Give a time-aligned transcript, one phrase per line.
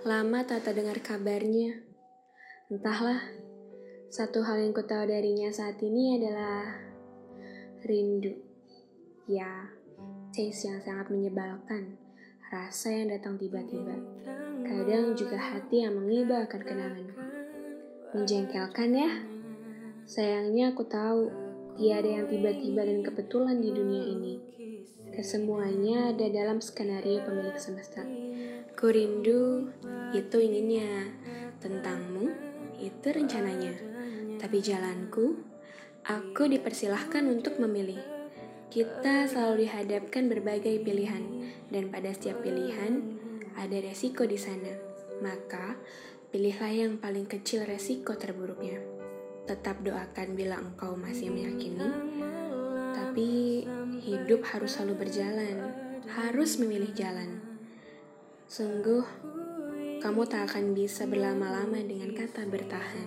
[0.00, 1.76] Lama tak terdengar kabarnya.
[2.72, 3.20] Entahlah,
[4.08, 6.72] satu hal yang ku tahu darinya saat ini adalah
[7.84, 8.32] rindu.
[9.28, 9.68] Ya,
[10.32, 12.00] taste yang sangat menyebalkan,
[12.48, 13.92] rasa yang datang tiba-tiba.
[14.64, 17.20] Kadang juga hati yang mengiba akan kenanganku.
[18.16, 19.10] Menjengkelkan ya?
[20.08, 21.28] Sayangnya aku tahu,
[21.76, 24.34] tiada yang tiba-tiba dan kebetulan di dunia ini.
[25.12, 28.29] Kesemuanya ada dalam skenario pemilik semesta.
[28.80, 29.68] Ku rindu,
[30.16, 31.12] itu inginnya.
[31.60, 32.32] Tentangmu,
[32.80, 33.76] itu rencananya.
[34.40, 35.36] Tapi jalanku,
[36.08, 38.00] aku dipersilahkan untuk memilih.
[38.72, 43.20] Kita selalu dihadapkan berbagai pilihan, dan pada setiap pilihan
[43.52, 44.72] ada resiko di sana.
[45.20, 45.76] Maka,
[46.32, 48.80] pilihlah yang paling kecil resiko terburuknya.
[49.44, 51.84] Tetap doakan bila engkau masih meyakini,
[52.96, 53.60] tapi
[54.08, 55.68] hidup harus selalu berjalan,
[56.16, 57.49] harus memilih jalan.
[58.50, 59.06] Sungguh,
[60.02, 63.06] kamu tak akan bisa berlama-lama dengan kata bertahan.